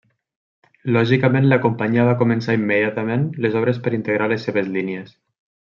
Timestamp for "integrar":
4.01-4.31